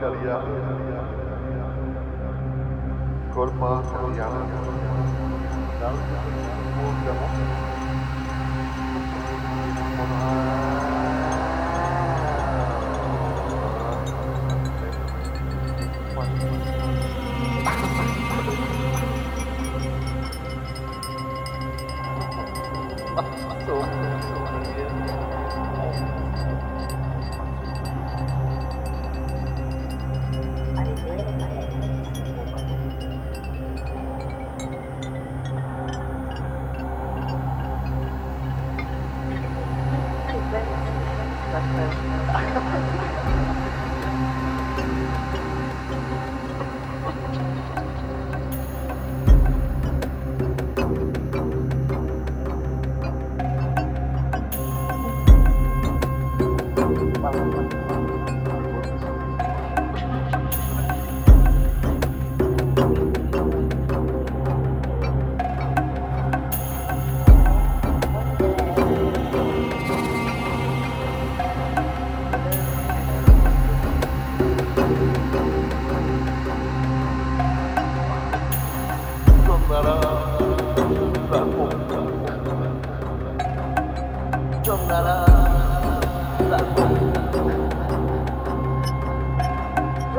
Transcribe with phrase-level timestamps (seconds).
[0.00, 0.38] کر لیا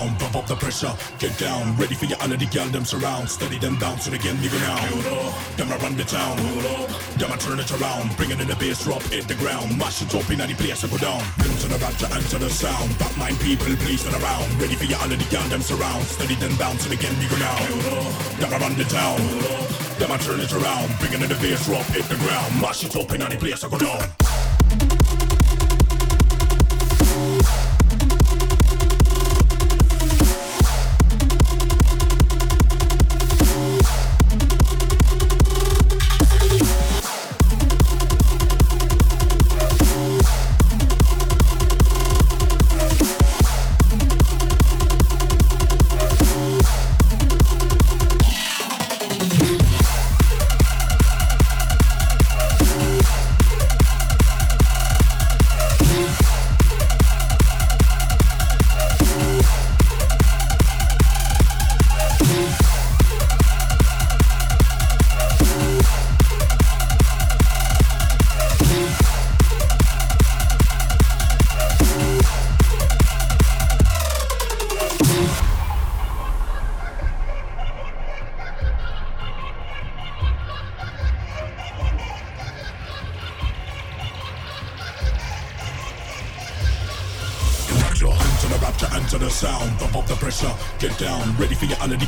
[0.00, 3.58] sound, bump up the pressure, get down, ready for your the girl them surround, steady
[3.58, 4.80] them bouncing again, leave it now.
[5.56, 6.36] Them I run the town,
[7.18, 10.02] them I turn it around, bring it in the bass drop, hit the ground, mash
[10.02, 11.22] it up in any place I go down.
[11.44, 15.00] Into the rapture, into the sound, back mind people please turn around, ready for your
[15.08, 17.58] the girl them surround, steady them bouncing again, leave it now.
[18.38, 19.18] Them I run the town,
[19.98, 22.84] them I turn it around, bring it in the bass drop, hit the ground, mash
[22.84, 24.19] it up in any place I go down.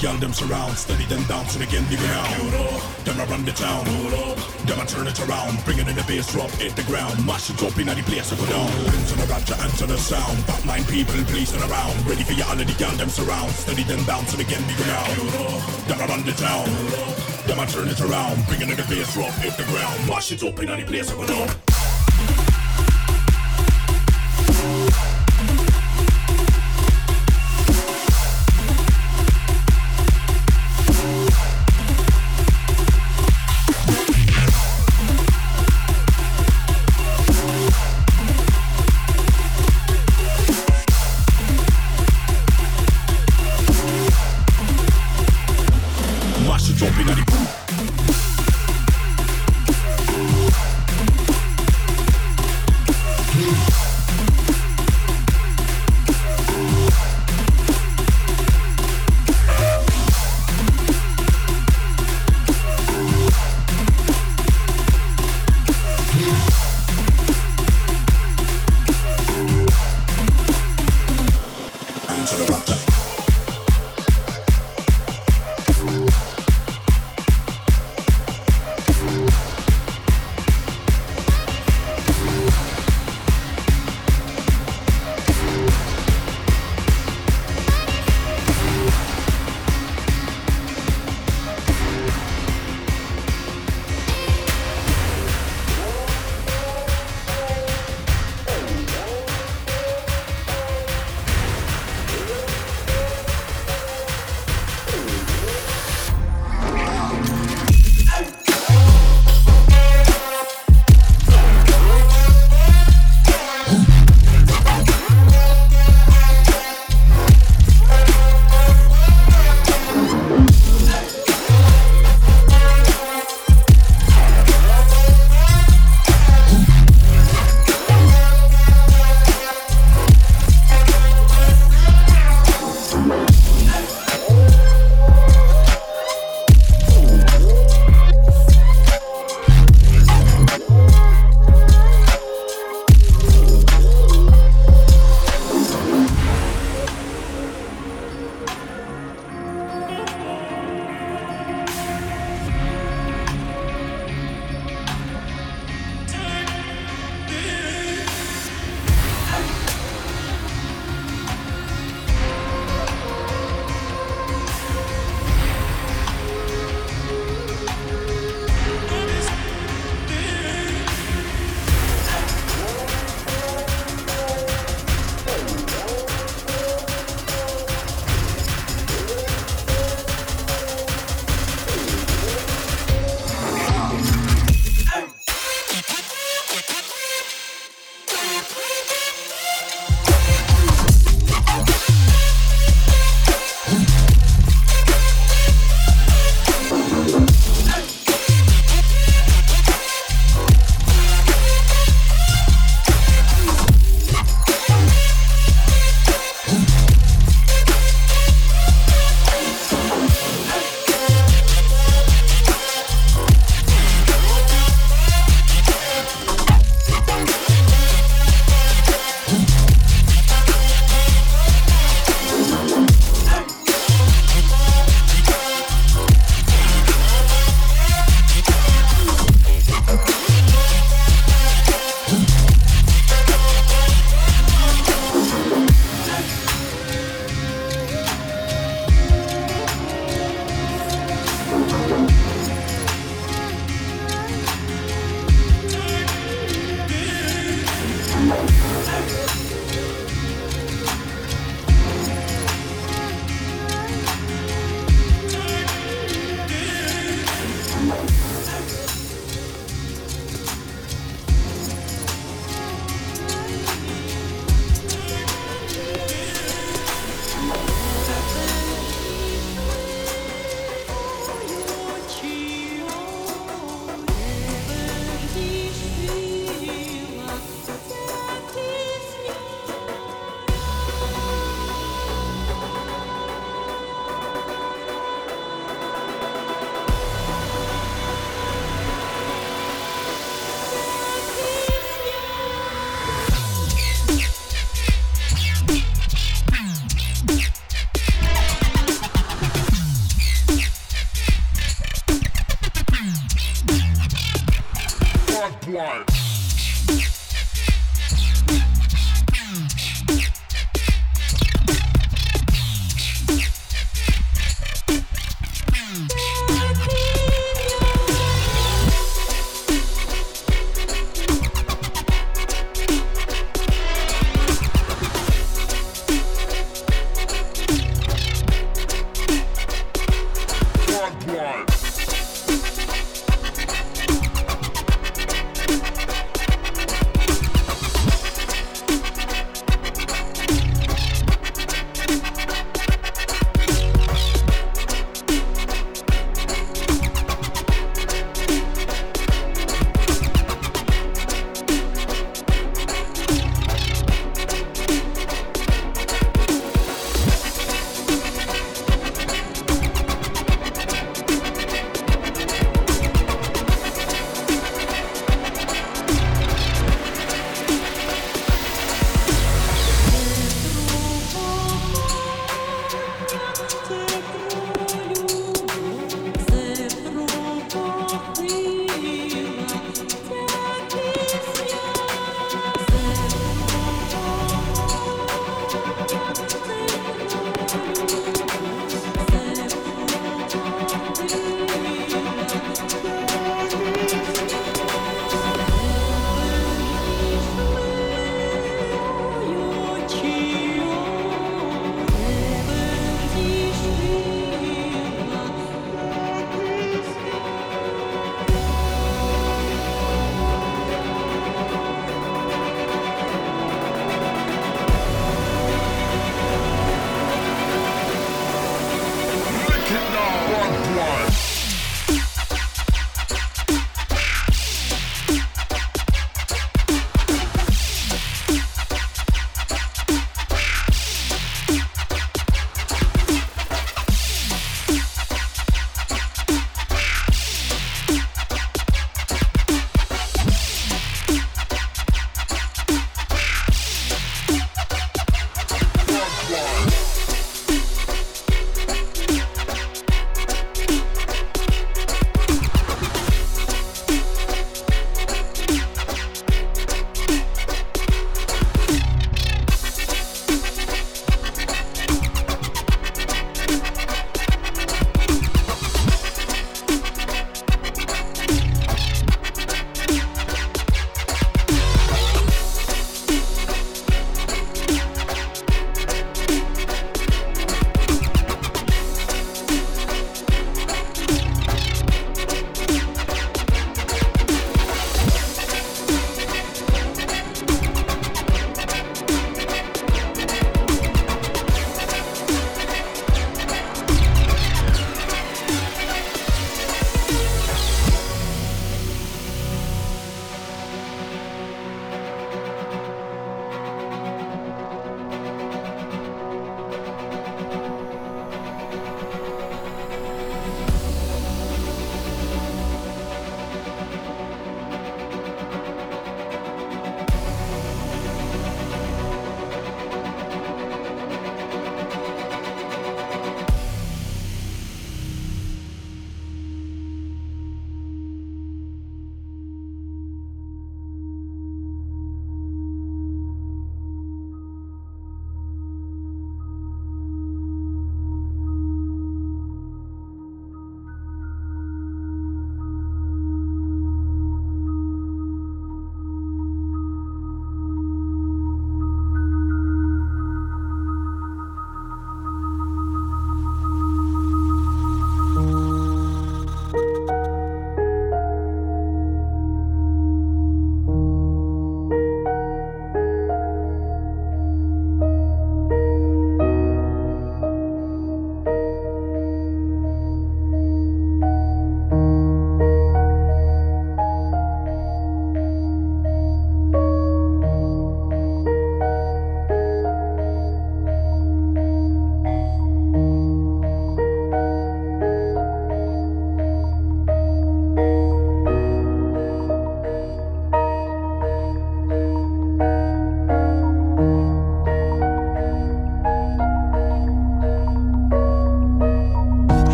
[0.00, 2.28] Girl them surround, steady them bouncing again, leave it out.
[3.04, 3.84] Them I run the town,
[4.64, 7.50] them I turn it around, bring it in the bass drop, hit the ground, mash
[7.50, 8.70] it up in any place I go down.
[8.94, 12.60] Into the rapture, into the sound, back mind people placing around, ready for your all
[12.60, 15.10] of the girl them surround, steady them bouncing again, leave it out.
[15.88, 16.66] Them I run the town,
[17.46, 20.30] them I turn it around, bring it in the bass drop, hit the ground, mash
[20.30, 21.67] it up in any place I go down.